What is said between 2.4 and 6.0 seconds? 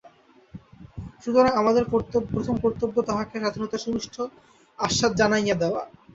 কর্তব্যতাহাকে স্বাধীনতার সুমিষ্ট আস্বাদ জানাইয়া দেওয়া।